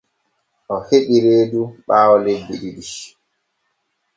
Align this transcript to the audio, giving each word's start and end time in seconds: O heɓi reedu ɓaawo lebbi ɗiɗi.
O 0.73 0.75
heɓi 0.87 1.15
reedu 1.25 1.61
ɓaawo 1.87 2.15
lebbi 2.25 2.53
ɗiɗi. 2.61 2.87